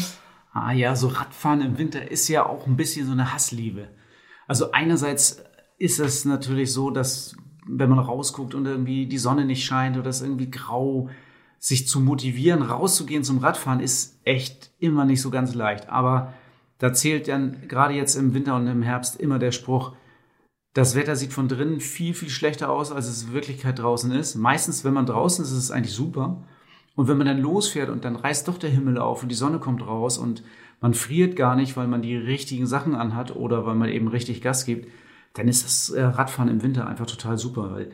Ah 0.54 0.72
ja, 0.72 0.96
so 0.96 1.10
Radfahren 1.10 1.60
im 1.60 1.78
Winter 1.78 2.10
ist 2.10 2.30
ja 2.30 2.46
auch 2.46 2.66
ein 2.68 2.78
bisschen 2.78 3.06
so 3.06 3.12
eine 3.12 3.34
Hassliebe. 3.34 3.90
Also 4.48 4.72
einerseits 4.72 5.44
ist 5.78 6.00
es 6.00 6.24
natürlich 6.24 6.72
so, 6.72 6.90
dass 6.90 7.36
wenn 7.68 7.90
man 7.90 8.00
rausguckt 8.00 8.56
und 8.56 8.66
irgendwie 8.66 9.08
die 9.08 9.18
Sonne 9.18 9.44
nicht 9.44 9.66
scheint 9.66 9.98
oder 9.98 10.10
es 10.10 10.22
irgendwie 10.22 10.50
grau, 10.50 11.10
sich 11.60 11.86
zu 11.86 12.00
motivieren, 12.00 12.62
rauszugehen 12.62 13.26
zum 13.26 13.40
Radfahren, 13.40 13.82
ist 13.82 14.22
echt 14.24 14.72
immer 14.80 15.04
nicht 15.04 15.22
so 15.22 15.32
ganz 15.32 15.54
leicht. 15.54 15.90
Aber 15.90 16.34
da 16.80 16.94
zählt 16.94 17.28
dann 17.28 17.68
gerade 17.68 17.94
jetzt 17.94 18.16
im 18.16 18.34
Winter 18.34 18.56
und 18.56 18.68
im 18.68 18.84
Herbst 18.84 19.20
immer 19.20 19.40
der 19.40 19.52
Spruch, 19.52 19.94
das 20.74 20.96
Wetter 20.96 21.16
sieht 21.16 21.34
von 21.34 21.48
drinnen 21.48 21.80
viel, 21.80 22.14
viel 22.14 22.30
schlechter 22.30 22.70
aus, 22.70 22.92
als 22.92 23.08
es 23.08 23.24
in 23.24 23.34
Wirklichkeit 23.34 23.80
draußen 23.80 24.12
ist. 24.12 24.36
Meistens, 24.36 24.84
wenn 24.86 24.94
man 24.94 25.08
draußen 25.08 25.44
ist, 25.44 25.52
ist 25.52 25.58
es 25.58 25.72
eigentlich 25.72 25.96
super. 25.96 26.44
Und 26.96 27.08
wenn 27.08 27.18
man 27.18 27.28
dann 27.28 27.40
losfährt 27.42 27.90
und 27.90 28.06
dann 28.06 28.16
reißt 28.16 28.48
doch 28.48 28.58
der 28.58 28.70
Himmel 28.70 28.98
auf 28.98 29.24
und 29.24 29.30
die 29.30 29.36
Sonne 29.36 29.60
kommt 29.60 29.86
raus 29.86 30.18
und 30.18 30.44
man 30.80 30.94
friert 30.94 31.36
gar 31.36 31.56
nicht, 31.56 31.78
weil 31.78 31.88
man 31.88 32.04
die 32.04 32.16
richtigen 32.16 32.68
Sachen 32.68 32.94
anhat 32.96 33.36
oder 33.36 33.66
weil 33.66 33.76
man 33.76 33.90
eben 33.90 34.08
richtig 34.08 34.42
Gas 34.42 34.66
gibt, 34.66 34.92
dann 35.34 35.48
ist 35.48 35.64
das 35.64 35.90
äh, 35.90 36.04
Radfahren 36.04 36.50
im 36.50 36.62
Winter 36.62 36.88
einfach 36.88 37.06
total 37.06 37.38
super, 37.38 37.72
weil 37.72 37.92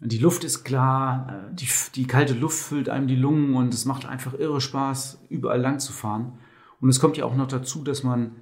die 0.00 0.18
Luft 0.18 0.44
ist 0.44 0.64
klar, 0.64 1.48
äh, 1.50 1.54
die, 1.54 1.68
die 1.94 2.06
kalte 2.06 2.34
Luft 2.34 2.58
füllt 2.58 2.88
einem 2.88 3.06
die 3.06 3.16
Lungen 3.16 3.54
und 3.54 3.74
es 3.74 3.84
macht 3.84 4.06
einfach 4.06 4.34
irre 4.34 4.60
Spaß, 4.60 5.26
überall 5.28 5.60
lang 5.60 5.78
zu 5.78 5.92
fahren. 5.92 6.38
Und 6.80 6.88
es 6.88 7.00
kommt 7.00 7.16
ja 7.16 7.24
auch 7.24 7.36
noch 7.36 7.46
dazu, 7.46 7.82
dass 7.82 8.02
man 8.02 8.32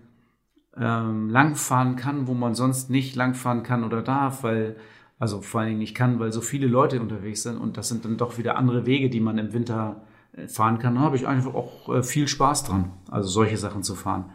ähm, 0.76 1.28
langfahren 1.28 1.96
kann, 1.96 2.26
wo 2.26 2.34
man 2.34 2.54
sonst 2.54 2.90
nicht 2.90 3.14
langfahren 3.14 3.62
kann 3.62 3.84
oder 3.84 4.02
darf, 4.02 4.42
weil, 4.42 4.76
also 5.18 5.42
vor 5.42 5.60
allen 5.60 5.70
Dingen 5.70 5.80
nicht 5.80 5.94
kann, 5.94 6.18
weil 6.18 6.32
so 6.32 6.40
viele 6.40 6.66
Leute 6.66 7.00
unterwegs 7.00 7.42
sind 7.42 7.58
und 7.58 7.76
das 7.76 7.88
sind 7.88 8.04
dann 8.04 8.16
doch 8.16 8.38
wieder 8.38 8.56
andere 8.56 8.86
Wege, 8.86 9.10
die 9.10 9.20
man 9.20 9.38
im 9.38 9.52
Winter 9.52 10.02
äh, 10.36 10.48
fahren 10.48 10.78
kann. 10.78 10.94
Da 10.94 11.02
habe 11.02 11.16
ich 11.16 11.26
einfach 11.26 11.54
auch 11.54 11.94
äh, 11.94 12.02
viel 12.02 12.28
Spaß 12.28 12.64
dran, 12.64 12.92
also 13.10 13.28
solche 13.28 13.58
Sachen 13.58 13.82
zu 13.82 13.94
fahren. 13.94 14.32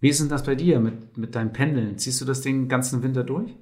Wie 0.00 0.08
ist 0.10 0.20
denn 0.20 0.28
das 0.28 0.44
bei 0.44 0.54
dir 0.54 0.78
mit, 0.78 1.16
mit 1.16 1.34
deinem 1.34 1.52
Pendeln? 1.52 1.98
Ziehst 1.98 2.20
du 2.20 2.24
das 2.24 2.40
den 2.40 2.68
ganzen 2.68 3.02
Winter 3.02 3.24
durch? 3.24 3.56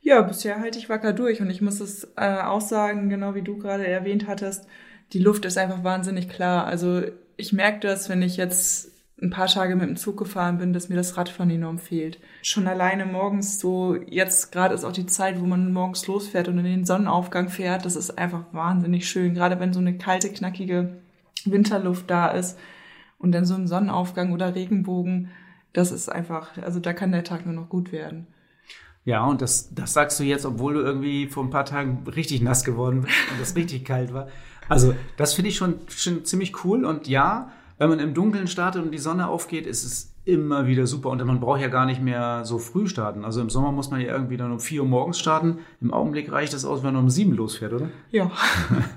Ja, 0.00 0.22
bisher 0.22 0.58
halte 0.58 0.78
ich 0.78 0.88
wacker 0.88 1.12
durch 1.12 1.40
und 1.40 1.50
ich 1.50 1.60
muss 1.60 1.80
es 1.80 2.04
äh, 2.16 2.40
auch 2.40 2.60
sagen, 2.60 3.08
genau 3.08 3.34
wie 3.34 3.42
du 3.42 3.58
gerade 3.58 3.86
erwähnt 3.86 4.26
hattest, 4.26 4.66
die 5.12 5.18
Luft 5.18 5.44
ist 5.44 5.58
einfach 5.58 5.84
wahnsinnig 5.84 6.28
klar. 6.28 6.64
Also 6.64 7.02
ich 7.36 7.52
merke 7.52 7.80
das, 7.80 8.08
wenn 8.08 8.22
ich 8.22 8.36
jetzt 8.36 8.90
ein 9.22 9.30
paar 9.30 9.46
Tage 9.46 9.76
mit 9.76 9.88
dem 9.88 9.96
Zug 9.96 10.18
gefahren 10.18 10.58
bin, 10.58 10.72
dass 10.72 10.88
mir 10.88 10.96
das 10.96 11.16
Radfahren 11.16 11.50
enorm 11.50 11.78
fehlt. 11.78 12.18
Schon 12.42 12.66
alleine 12.66 13.06
morgens 13.06 13.60
so, 13.60 13.94
jetzt 13.94 14.50
gerade 14.50 14.74
ist 14.74 14.84
auch 14.84 14.92
die 14.92 15.06
Zeit, 15.06 15.40
wo 15.40 15.46
man 15.46 15.72
morgens 15.72 16.06
losfährt 16.08 16.48
und 16.48 16.58
in 16.58 16.64
den 16.64 16.84
Sonnenaufgang 16.84 17.48
fährt, 17.48 17.84
das 17.84 17.94
ist 17.94 18.18
einfach 18.18 18.44
wahnsinnig 18.52 19.08
schön. 19.08 19.34
Gerade 19.34 19.60
wenn 19.60 19.72
so 19.72 19.78
eine 19.78 19.96
kalte, 19.96 20.28
knackige 20.30 21.00
Winterluft 21.44 22.10
da 22.10 22.28
ist 22.28 22.58
und 23.18 23.32
dann 23.32 23.44
so 23.44 23.54
ein 23.54 23.68
Sonnenaufgang 23.68 24.32
oder 24.32 24.56
Regenbogen, 24.56 25.30
das 25.72 25.92
ist 25.92 26.10
einfach, 26.10 26.58
also 26.58 26.80
da 26.80 26.92
kann 26.92 27.12
der 27.12 27.24
Tag 27.24 27.46
nur 27.46 27.54
noch 27.54 27.68
gut 27.68 27.92
werden. 27.92 28.26
Ja, 29.04 29.24
und 29.24 29.40
das, 29.40 29.72
das 29.74 29.92
sagst 29.92 30.18
du 30.20 30.24
jetzt, 30.24 30.44
obwohl 30.44 30.74
du 30.74 30.80
irgendwie 30.80 31.26
vor 31.26 31.44
ein 31.44 31.50
paar 31.50 31.64
Tagen 31.64 32.04
richtig 32.08 32.40
nass 32.40 32.64
geworden 32.64 33.02
bist 33.02 33.14
und 33.32 33.40
es 33.40 33.56
richtig 33.56 33.84
kalt 33.84 34.12
war. 34.12 34.28
Also, 34.68 34.94
das 35.16 35.34
finde 35.34 35.50
ich 35.50 35.56
schon, 35.56 35.80
schon 35.88 36.24
ziemlich 36.24 36.64
cool. 36.64 36.84
Und 36.84 37.08
ja, 37.08 37.50
wenn 37.82 37.88
man 37.88 37.98
im 37.98 38.14
Dunkeln 38.14 38.46
startet 38.46 38.80
und 38.84 38.92
die 38.92 38.98
Sonne 38.98 39.26
aufgeht, 39.26 39.66
ist 39.66 39.82
es 39.82 40.14
immer 40.24 40.68
wieder 40.68 40.86
super. 40.86 41.10
Und 41.10 41.24
man 41.26 41.40
braucht 41.40 41.60
ja 41.60 41.66
gar 41.66 41.84
nicht 41.84 42.00
mehr 42.00 42.44
so 42.44 42.58
früh 42.58 42.86
starten. 42.86 43.24
Also 43.24 43.40
im 43.40 43.50
Sommer 43.50 43.72
muss 43.72 43.90
man 43.90 44.00
ja 44.00 44.12
irgendwie 44.12 44.36
dann 44.36 44.52
um 44.52 44.60
4 44.60 44.82
Uhr 44.82 44.88
morgens 44.88 45.18
starten. 45.18 45.58
Im 45.80 45.92
Augenblick 45.92 46.30
reicht 46.30 46.52
das 46.52 46.64
aus, 46.64 46.84
wenn 46.84 46.94
man 46.94 47.02
um 47.02 47.10
7 47.10 47.32
losfährt, 47.32 47.72
oder? 47.72 47.88
Ja. 48.12 48.30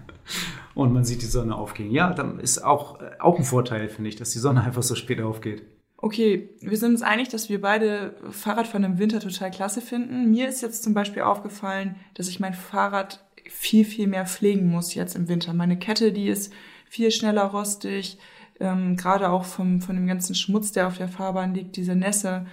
und 0.76 0.94
man 0.94 1.04
sieht 1.04 1.24
die 1.24 1.26
Sonne 1.26 1.56
aufgehen. 1.56 1.90
Ja, 1.90 2.14
dann 2.14 2.40
ist 2.40 2.64
auch, 2.64 3.00
auch 3.18 3.40
ein 3.40 3.44
Vorteil, 3.44 3.90
finde 3.90 4.10
ich, 4.10 4.18
dass 4.18 4.30
die 4.30 4.38
Sonne 4.38 4.64
einfach 4.66 4.84
so 4.84 4.94
spät 4.94 5.20
aufgeht. 5.20 5.64
Okay, 5.98 6.50
wir 6.62 6.78
sind 6.78 6.92
uns 6.92 7.02
einig, 7.02 7.30
dass 7.30 7.50
wir 7.50 7.60
beide 7.60 8.14
Fahrradfahren 8.30 8.84
im 8.84 9.00
Winter 9.00 9.20
total 9.20 9.50
klasse 9.50 9.82
finden. 9.82 10.30
Mir 10.30 10.48
ist 10.48 10.62
jetzt 10.62 10.84
zum 10.84 10.94
Beispiel 10.94 11.24
aufgefallen, 11.24 11.96
dass 12.14 12.28
ich 12.28 12.40
mein 12.40 12.54
Fahrrad 12.54 13.26
viel, 13.50 13.84
viel 13.84 14.06
mehr 14.06 14.28
pflegen 14.28 14.70
muss 14.70 14.94
jetzt 14.94 15.16
im 15.16 15.28
Winter. 15.28 15.54
Meine 15.54 15.80
Kette, 15.80 16.12
die 16.12 16.28
ist 16.28 16.54
viel 16.88 17.10
schneller 17.10 17.46
rostig 17.46 18.20
ähm, 18.60 18.96
gerade 18.96 19.30
auch 19.30 19.46
vom, 19.46 19.82
von 19.82 19.96
dem 19.96 20.08
ganzen 20.08 20.36
Schmutz, 20.36 20.72
der 20.72 20.88
auf 20.88 20.98
der 20.98 21.08
Fahrbahn 21.08 21.54
liegt, 21.54 21.76
diese 21.76 21.96
Nässe. 21.96 22.46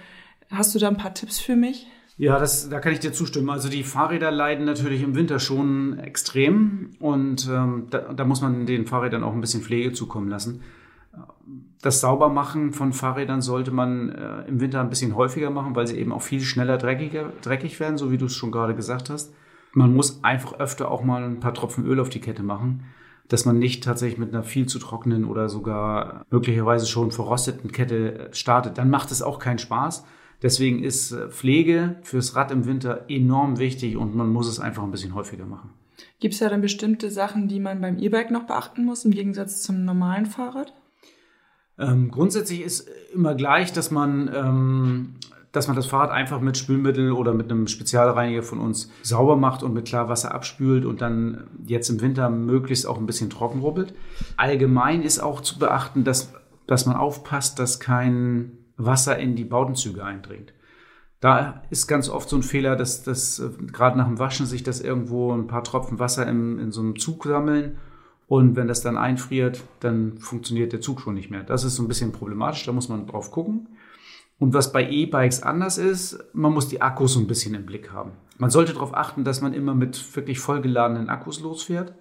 Hast 0.49 0.75
du 0.75 0.79
da 0.79 0.87
ein 0.87 0.97
paar 0.97 1.13
Tipps 1.13 1.39
für 1.39 1.55
mich? 1.55 1.87
Ja, 2.17 2.37
das, 2.37 2.69
da 2.69 2.79
kann 2.79 2.93
ich 2.93 2.99
dir 2.99 3.11
zustimmen. 3.11 3.49
Also 3.49 3.69
die 3.69 3.83
Fahrräder 3.83 4.29
leiden 4.29 4.65
natürlich 4.65 5.01
im 5.01 5.15
Winter 5.15 5.39
schon 5.39 5.97
extrem 5.97 6.91
und 6.99 7.49
ähm, 7.51 7.87
da, 7.89 8.13
da 8.13 8.25
muss 8.25 8.41
man 8.41 8.65
den 8.65 8.85
Fahrrädern 8.85 9.23
auch 9.23 9.33
ein 9.33 9.41
bisschen 9.41 9.63
Pflege 9.63 9.93
zukommen 9.93 10.29
lassen. 10.29 10.61
Das 11.81 12.01
Saubermachen 12.01 12.71
von 12.71 12.93
Fahrrädern 12.93 13.41
sollte 13.41 13.71
man 13.71 14.09
äh, 14.09 14.47
im 14.47 14.61
Winter 14.61 14.79
ein 14.79 14.89
bisschen 14.89 15.15
häufiger 15.15 15.49
machen, 15.49 15.75
weil 15.75 15.87
sie 15.87 15.97
eben 15.97 16.11
auch 16.11 16.21
viel 16.21 16.41
schneller 16.41 16.77
dreckiger, 16.77 17.33
dreckig 17.41 17.79
werden, 17.79 17.97
so 17.97 18.11
wie 18.11 18.17
du 18.17 18.27
es 18.27 18.35
schon 18.35 18.51
gerade 18.51 18.75
gesagt 18.75 19.09
hast. 19.09 19.33
Man 19.73 19.93
muss 19.93 20.23
einfach 20.23 20.59
öfter 20.59 20.91
auch 20.91 21.03
mal 21.03 21.23
ein 21.23 21.39
paar 21.39 21.53
Tropfen 21.53 21.85
Öl 21.85 21.99
auf 21.99 22.09
die 22.09 22.21
Kette 22.21 22.43
machen 22.43 22.85
dass 23.27 23.45
man 23.45 23.59
nicht 23.59 23.83
tatsächlich 23.83 24.19
mit 24.19 24.33
einer 24.33 24.43
viel 24.43 24.67
zu 24.67 24.79
trockenen 24.79 25.25
oder 25.25 25.49
sogar 25.49 26.25
möglicherweise 26.29 26.85
schon 26.85 27.11
verrosteten 27.11 27.71
Kette 27.71 28.29
startet. 28.31 28.77
Dann 28.77 28.89
macht 28.89 29.11
es 29.11 29.21
auch 29.21 29.39
keinen 29.39 29.59
Spaß. 29.59 30.03
Deswegen 30.41 30.83
ist 30.83 31.11
äh, 31.11 31.29
Pflege 31.29 31.95
fürs 32.03 32.35
Rad 32.35 32.51
im 32.51 32.65
Winter 32.65 33.05
enorm 33.07 33.59
wichtig 33.59 33.97
und 33.97 34.15
man 34.15 34.29
muss 34.29 34.47
es 34.47 34.59
einfach 34.59 34.83
ein 34.83 34.91
bisschen 34.91 35.15
häufiger 35.15 35.45
machen. 35.45 35.71
Gibt 36.19 36.33
es 36.33 36.39
da 36.41 36.49
dann 36.49 36.61
bestimmte 36.61 37.09
Sachen, 37.11 37.47
die 37.47 37.59
man 37.59 37.81
beim 37.81 37.97
E-Bike 37.97 38.31
noch 38.31 38.43
beachten 38.43 38.83
muss, 38.85 39.05
im 39.05 39.11
Gegensatz 39.11 39.61
zum 39.61 39.85
normalen 39.85 40.25
Fahrrad? 40.25 40.73
Ähm, 41.79 42.11
grundsätzlich 42.11 42.61
ist 42.61 42.89
immer 43.13 43.35
gleich, 43.35 43.73
dass 43.73 43.89
man 43.89 44.29
ähm, 44.33 45.15
dass 45.53 45.67
man 45.67 45.75
das 45.77 45.85
Fahrrad 45.85 46.09
einfach 46.09 46.41
mit 46.41 46.57
Spülmittel 46.57 47.11
oder 47.11 47.33
mit 47.33 47.49
einem 47.49 47.67
Spezialreiniger 47.67 48.43
von 48.43 48.59
uns 48.59 48.91
sauber 49.03 49.37
macht 49.37 49.63
und 49.63 49.73
mit 49.73 49.85
Klarwasser 49.85 50.33
abspült 50.33 50.83
und 50.83 50.99
dann 50.99 51.45
jetzt 51.65 51.89
im 51.89 52.01
Winter 52.01 52.29
möglichst 52.29 52.87
auch 52.87 52.97
ein 52.97 53.05
bisschen 53.05 53.29
trocken 53.29 53.61
rubbelt. 53.61 53.93
Allgemein 54.35 55.03
ist 55.03 55.19
auch 55.19 55.41
zu 55.41 55.59
beachten, 55.59 56.03
dass, 56.03 56.33
dass 56.65 56.87
man 56.87 56.95
aufpasst, 56.95 57.59
dass 57.59 57.79
kein 57.79 58.57
Wasser 58.77 59.17
in 59.19 59.35
die 59.35 59.45
Bautenzüge 59.45 60.03
eindringt. 60.03 60.53
Da 61.19 61.61
ist 61.69 61.87
ganz 61.87 62.09
oft 62.09 62.27
so 62.27 62.35
ein 62.35 62.43
Fehler, 62.43 62.75
dass, 62.75 63.03
dass 63.03 63.39
äh, 63.39 63.49
gerade 63.71 63.97
nach 63.97 64.07
dem 64.07 64.19
Waschen 64.19 64.47
sich 64.47 64.63
das 64.63 64.81
irgendwo 64.81 65.31
ein 65.31 65.47
paar 65.47 65.63
Tropfen 65.63 65.99
Wasser 65.99 66.27
im, 66.27 66.59
in 66.59 66.71
so 66.71 66.81
einem 66.81 66.97
Zug 66.97 67.25
sammeln 67.25 67.77
und 68.27 68.55
wenn 68.55 68.67
das 68.67 68.81
dann 68.81 68.97
einfriert, 68.97 69.63
dann 69.79 70.17
funktioniert 70.17 70.73
der 70.73 70.81
Zug 70.81 70.99
schon 70.99 71.13
nicht 71.13 71.29
mehr. 71.29 71.43
Das 71.43 71.63
ist 71.63 71.75
so 71.75 71.83
ein 71.83 71.87
bisschen 71.87 72.11
problematisch, 72.11 72.65
da 72.65 72.71
muss 72.71 72.89
man 72.89 73.05
drauf 73.05 73.29
gucken. 73.29 73.67
Und 74.39 74.53
was 74.53 74.73
bei 74.73 74.89
E-Bikes 74.89 75.43
anders 75.43 75.77
ist, 75.77 76.19
man 76.33 76.53
muss 76.53 76.67
die 76.67 76.81
Akkus 76.81 77.13
so 77.13 77.19
ein 77.19 77.27
bisschen 77.27 77.55
im 77.55 77.65
Blick 77.65 77.91
haben. 77.91 78.11
Man 78.37 78.49
sollte 78.49 78.73
darauf 78.73 78.93
achten, 78.93 79.23
dass 79.23 79.41
man 79.41 79.53
immer 79.53 79.73
mit 79.73 80.15
wirklich 80.15 80.39
vollgeladenen 80.39 81.09
Akkus 81.09 81.39
losfährt. 81.39 81.93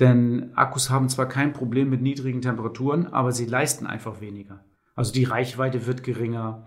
Denn 0.00 0.50
Akkus 0.56 0.90
haben 0.90 1.08
zwar 1.08 1.26
kein 1.26 1.52
Problem 1.52 1.88
mit 1.88 2.02
niedrigen 2.02 2.42
Temperaturen, 2.42 3.06
aber 3.06 3.32
sie 3.32 3.46
leisten 3.46 3.86
einfach 3.86 4.20
weniger. 4.20 4.64
Also 4.94 5.12
die 5.12 5.24
Reichweite 5.24 5.86
wird 5.86 6.02
geringer. 6.02 6.66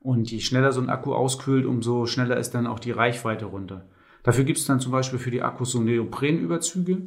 Und 0.00 0.30
je 0.30 0.40
schneller 0.40 0.72
so 0.72 0.80
ein 0.80 0.90
Akku 0.90 1.14
auskühlt, 1.14 1.66
umso 1.66 2.06
schneller 2.06 2.36
ist 2.36 2.52
dann 2.52 2.66
auch 2.66 2.78
die 2.78 2.90
Reichweite 2.90 3.46
runter. 3.46 3.86
Dafür 4.22 4.44
gibt 4.44 4.58
es 4.58 4.66
dann 4.66 4.80
zum 4.80 4.92
Beispiel 4.92 5.18
für 5.18 5.30
die 5.30 5.42
Akkus 5.42 5.72
so 5.72 5.80
Neoprenüberzüge. 5.80 6.98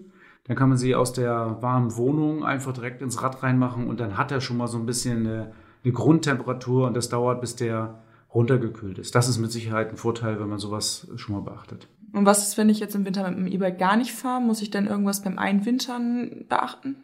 Dann 0.45 0.55
kann 0.55 0.69
man 0.69 0.77
sie 0.77 0.93
aus 0.95 1.13
der 1.13 1.61
warmen 1.61 1.95
Wohnung 1.95 2.43
einfach 2.43 2.73
direkt 2.73 3.01
ins 3.01 3.21
Rad 3.21 3.41
reinmachen 3.41 3.87
und 3.87 3.99
dann 3.99 4.17
hat 4.17 4.31
er 4.31 4.41
schon 4.41 4.57
mal 4.57 4.67
so 4.67 4.77
ein 4.77 4.85
bisschen 4.85 5.25
eine 5.25 5.53
eine 5.85 5.93
Grundtemperatur 5.93 6.87
und 6.87 6.95
das 6.95 7.09
dauert, 7.09 7.39
bis 7.39 7.55
der 7.55 8.03
runtergekühlt 8.33 8.99
ist. 8.99 9.15
Das 9.15 9.29
ist 9.29 9.37
mit 9.37 9.51
Sicherheit 9.51 9.89
ein 9.89 9.97
Vorteil, 9.97 10.39
wenn 10.39 10.49
man 10.49 10.59
sowas 10.59 11.07
schon 11.15 11.35
mal 11.35 11.41
beachtet. 11.41 11.87
Und 12.11 12.25
was 12.25 12.47
ist, 12.47 12.57
wenn 12.57 12.69
ich 12.69 12.79
jetzt 12.79 12.95
im 12.95 13.05
Winter 13.05 13.29
mit 13.29 13.39
dem 13.39 13.47
E-Bike 13.47 13.79
gar 13.79 13.95
nicht 13.95 14.11
fahre? 14.11 14.41
Muss 14.41 14.61
ich 14.61 14.71
dann 14.71 14.87
irgendwas 14.87 15.23
beim 15.23 15.37
Einwintern 15.37 16.45
beachten? 16.49 16.97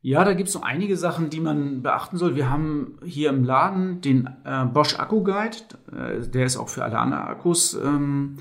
Ja, 0.00 0.22
da 0.22 0.34
gibt 0.34 0.48
es 0.48 0.52
so 0.52 0.60
einige 0.60 0.98
Sachen, 0.98 1.30
die 1.30 1.40
man 1.40 1.82
beachten 1.82 2.18
soll. 2.18 2.36
Wir 2.36 2.50
haben 2.50 2.98
hier 3.04 3.30
im 3.30 3.42
Laden 3.42 4.02
den 4.02 4.28
äh, 4.44 4.66
Bosch 4.66 4.98
Akku 4.98 5.22
Guide. 5.22 5.56
Äh, 5.90 6.28
der 6.28 6.44
ist 6.44 6.58
auch 6.58 6.68
für 6.68 6.84
alle 6.84 6.98
anderen 6.98 7.24
Akkus 7.24 7.72
ähm, 7.72 8.36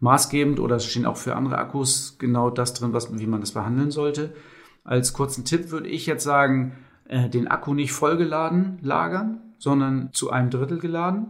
maßgebend 0.00 0.58
oder 0.58 0.76
es 0.76 0.86
stehen 0.86 1.06
auch 1.06 1.16
für 1.16 1.36
andere 1.36 1.58
Akkus 1.58 2.16
genau 2.18 2.50
das 2.50 2.74
drin, 2.74 2.92
was, 2.92 3.16
wie 3.16 3.26
man 3.26 3.40
das 3.40 3.52
behandeln 3.52 3.92
sollte. 3.92 4.34
Als 4.82 5.12
kurzen 5.12 5.44
Tipp 5.44 5.70
würde 5.70 5.88
ich 5.88 6.06
jetzt 6.06 6.24
sagen, 6.24 6.72
äh, 7.08 7.28
den 7.28 7.48
Akku 7.48 7.74
nicht 7.74 7.92
vollgeladen 7.92 8.78
lagern, 8.82 9.40
sondern 9.58 10.10
zu 10.12 10.30
einem 10.30 10.50
Drittel 10.50 10.78
geladen. 10.78 11.26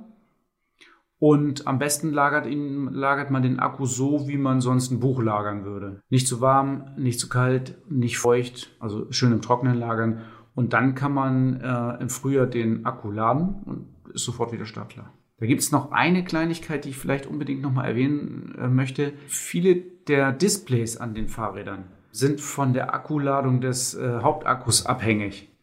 Und 1.18 1.66
am 1.66 1.78
besten 1.78 2.10
lagert, 2.12 2.46
ihn, 2.46 2.88
lagert 2.92 3.30
man 3.30 3.42
den 3.42 3.58
Akku 3.58 3.86
so, 3.86 4.28
wie 4.28 4.36
man 4.36 4.60
sonst 4.60 4.90
ein 4.90 5.00
Buch 5.00 5.22
lagern 5.22 5.64
würde. 5.64 6.02
Nicht 6.10 6.28
zu 6.28 6.40
warm, 6.40 6.90
nicht 6.96 7.18
zu 7.18 7.28
kalt, 7.28 7.78
nicht 7.88 8.18
feucht, 8.18 8.76
also 8.80 9.10
schön 9.10 9.32
im 9.32 9.40
Trockenen 9.40 9.78
lagern. 9.78 10.20
Und 10.54 10.72
dann 10.72 10.94
kann 10.94 11.12
man 11.12 11.60
äh, 11.60 12.02
im 12.02 12.10
Frühjahr 12.10 12.46
den 12.46 12.84
Akku 12.84 13.10
laden 13.10 13.62
und 13.64 13.86
ist 14.12 14.24
sofort 14.24 14.52
wieder 14.52 14.66
startklar. 14.66 15.12
Da 15.38 15.46
gibt 15.46 15.62
es 15.62 15.72
noch 15.72 15.92
eine 15.92 16.24
Kleinigkeit, 16.24 16.84
die 16.84 16.90
ich 16.90 16.98
vielleicht 16.98 17.26
unbedingt 17.26 17.62
nochmal 17.62 17.88
erwähnen 17.88 18.54
äh, 18.58 18.68
möchte. 18.68 19.12
Viele 19.26 19.76
der 19.76 20.32
Displays 20.32 20.96
an 20.96 21.14
den 21.14 21.28
Fahrrädern 21.28 21.84
sind 22.10 22.40
von 22.40 22.72
der 22.72 22.94
Akkuladung 22.94 23.60
des 23.60 23.94
äh, 23.94 24.20
Hauptakkus 24.20 24.86
abhängig. 24.86 25.53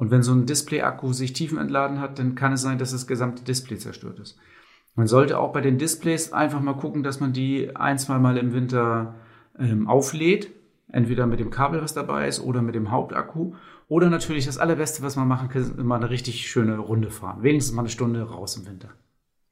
Und 0.00 0.10
wenn 0.10 0.22
so 0.22 0.32
ein 0.32 0.46
Display-Akku 0.46 1.12
sich 1.12 1.34
tiefenentladen 1.34 2.00
hat, 2.00 2.18
dann 2.18 2.34
kann 2.34 2.54
es 2.54 2.62
sein, 2.62 2.78
dass 2.78 2.92
das 2.92 3.06
gesamte 3.06 3.44
Display 3.44 3.76
zerstört 3.76 4.18
ist. 4.18 4.38
Man 4.94 5.06
sollte 5.06 5.38
auch 5.38 5.52
bei 5.52 5.60
den 5.60 5.76
Displays 5.76 6.32
einfach 6.32 6.62
mal 6.62 6.72
gucken, 6.72 7.02
dass 7.02 7.20
man 7.20 7.34
die 7.34 7.76
ein, 7.76 7.98
zwei 7.98 8.18
Mal 8.18 8.38
im 8.38 8.54
Winter 8.54 9.16
ähm, 9.58 9.86
auflädt. 9.88 10.52
Entweder 10.90 11.26
mit 11.26 11.38
dem 11.38 11.50
Kabel, 11.50 11.82
was 11.82 11.92
dabei 11.92 12.28
ist, 12.28 12.40
oder 12.40 12.62
mit 12.62 12.74
dem 12.74 12.90
Hauptakku. 12.90 13.52
Oder 13.88 14.08
natürlich 14.08 14.46
das 14.46 14.56
Allerbeste, 14.56 15.02
was 15.02 15.16
man 15.16 15.28
machen 15.28 15.50
kann, 15.50 15.60
ist 15.60 15.76
mal 15.76 15.96
eine 15.96 16.08
richtig 16.08 16.48
schöne 16.48 16.78
Runde 16.78 17.10
fahren. 17.10 17.42
Wenigstens 17.42 17.76
mal 17.76 17.82
eine 17.82 17.90
Stunde 17.90 18.22
raus 18.22 18.56
im 18.56 18.66
Winter. 18.66 18.88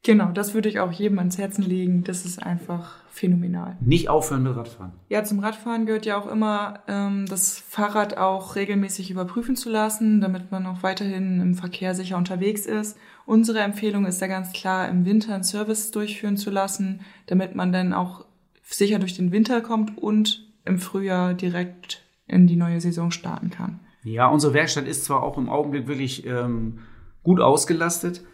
Genau, 0.04 0.30
das 0.32 0.54
würde 0.54 0.68
ich 0.68 0.80
auch 0.80 0.92
jedem 0.92 1.18
ans 1.18 1.38
Herzen 1.38 1.62
legen. 1.62 2.04
Das 2.04 2.24
ist 2.24 2.42
einfach 2.42 2.94
phänomenal. 3.10 3.76
Nicht 3.80 4.08
aufhören 4.08 4.44
mit 4.44 4.56
Radfahren. 4.56 4.92
Ja, 5.08 5.24
zum 5.24 5.40
Radfahren 5.40 5.86
gehört 5.86 6.06
ja 6.06 6.16
auch 6.18 6.30
immer, 6.30 6.80
ähm, 6.86 7.26
das 7.28 7.58
Fahrrad 7.58 8.16
auch 8.16 8.54
regelmäßig 8.54 9.10
überprüfen 9.10 9.56
zu 9.56 9.70
lassen, 9.70 10.20
damit 10.20 10.50
man 10.52 10.66
auch 10.66 10.82
weiterhin 10.82 11.40
im 11.40 11.54
Verkehr 11.54 11.94
sicher 11.94 12.16
unterwegs 12.16 12.64
ist. 12.64 12.96
Unsere 13.26 13.58
Empfehlung 13.60 14.06
ist 14.06 14.20
ja 14.20 14.28
ganz 14.28 14.52
klar, 14.52 14.88
im 14.88 15.04
Winter 15.04 15.34
einen 15.34 15.44
Service 15.44 15.90
durchführen 15.90 16.36
zu 16.36 16.50
lassen, 16.50 17.00
damit 17.26 17.54
man 17.56 17.72
dann 17.72 17.92
auch 17.92 18.24
sicher 18.62 18.98
durch 18.98 19.14
den 19.14 19.32
Winter 19.32 19.60
kommt 19.60 19.98
und 19.98 20.46
im 20.64 20.78
Frühjahr 20.78 21.34
direkt 21.34 22.04
in 22.26 22.46
die 22.46 22.56
neue 22.56 22.80
Saison 22.80 23.10
starten 23.10 23.50
kann. 23.50 23.80
Ja, 24.04 24.28
unsere 24.28 24.54
Werkstatt 24.54 24.86
ist 24.86 25.04
zwar 25.04 25.22
auch 25.22 25.36
im 25.38 25.48
Augenblick 25.48 25.88
wirklich 25.88 26.24
ähm, 26.24 26.80
gut 27.22 27.40
ausgelastet, 27.40 28.24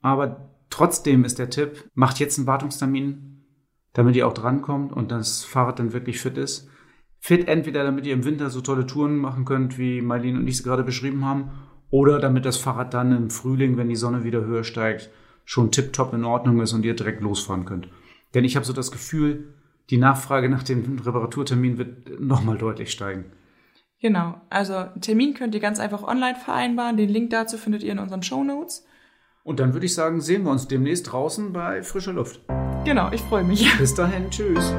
aber 0.00 0.49
Trotzdem 0.70 1.24
ist 1.24 1.38
der 1.38 1.50
Tipp, 1.50 1.90
macht 1.94 2.20
jetzt 2.20 2.38
einen 2.38 2.46
Wartungstermin, 2.46 3.44
damit 3.92 4.16
ihr 4.16 4.26
auch 4.26 4.32
drankommt 4.32 4.92
und 4.92 5.10
das 5.10 5.44
Fahrrad 5.44 5.78
dann 5.78 5.92
wirklich 5.92 6.20
fit 6.20 6.38
ist. 6.38 6.68
Fit 7.18 7.48
entweder, 7.48 7.84
damit 7.84 8.06
ihr 8.06 8.14
im 8.14 8.24
Winter 8.24 8.48
so 8.48 8.60
tolle 8.60 8.86
Touren 8.86 9.16
machen 9.16 9.44
könnt, 9.44 9.76
wie 9.76 10.00
Marlene 10.00 10.38
und 10.38 10.46
ich 10.46 10.56
sie 10.56 10.62
gerade 10.62 10.84
beschrieben 10.84 11.24
haben, 11.24 11.50
oder 11.90 12.20
damit 12.20 12.44
das 12.44 12.56
Fahrrad 12.56 12.94
dann 12.94 13.14
im 13.14 13.30
Frühling, 13.30 13.76
wenn 13.76 13.88
die 13.88 13.96
Sonne 13.96 14.24
wieder 14.24 14.44
höher 14.44 14.64
steigt, 14.64 15.10
schon 15.44 15.72
tiptop 15.72 16.14
in 16.14 16.24
Ordnung 16.24 16.60
ist 16.60 16.72
und 16.72 16.84
ihr 16.84 16.94
direkt 16.94 17.20
losfahren 17.20 17.64
könnt. 17.64 17.88
Denn 18.32 18.44
ich 18.44 18.54
habe 18.54 18.64
so 18.64 18.72
das 18.72 18.92
Gefühl, 18.92 19.54
die 19.90 19.96
Nachfrage 19.96 20.48
nach 20.48 20.62
dem 20.62 21.00
Reparaturtermin 21.00 21.78
wird 21.78 22.20
nochmal 22.20 22.56
deutlich 22.56 22.92
steigen. 22.92 23.24
Genau, 24.00 24.40
also 24.48 24.86
Termin 25.00 25.34
könnt 25.34 25.54
ihr 25.54 25.60
ganz 25.60 25.80
einfach 25.80 26.04
online 26.04 26.36
vereinbaren. 26.36 26.96
Den 26.96 27.08
Link 27.10 27.30
dazu 27.30 27.58
findet 27.58 27.82
ihr 27.82 27.92
in 27.92 27.98
unseren 27.98 28.22
Show 28.22 28.44
Notes. 28.44 28.86
Und 29.42 29.58
dann 29.58 29.72
würde 29.72 29.86
ich 29.86 29.94
sagen, 29.94 30.20
sehen 30.20 30.44
wir 30.44 30.50
uns 30.50 30.68
demnächst 30.68 31.12
draußen 31.12 31.52
bei 31.52 31.82
frischer 31.82 32.12
Luft. 32.12 32.40
Genau, 32.84 33.10
ich 33.12 33.20
freue 33.22 33.44
mich. 33.44 33.66
Bis 33.78 33.94
dahin, 33.94 34.30
tschüss. 34.30 34.74